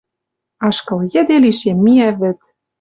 Ашкыл 0.67 0.99
йӹде 1.13 1.35
лишем 1.43 1.77
миӓ 1.83 2.09
вӹд. 2.19 2.39